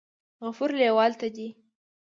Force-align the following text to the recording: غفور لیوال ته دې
غفور 0.45 0.69
لیوال 0.79 1.11
ته 1.19 1.27
دې 1.35 1.47